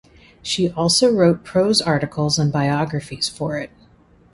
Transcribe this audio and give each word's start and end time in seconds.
She 0.41 0.67
also 0.71 1.11
wrote 1.13 1.43
prose 1.43 1.79
articles 1.79 2.39
and 2.39 2.51
biographies 2.51 3.29
for 3.29 3.59
it. 3.59 3.69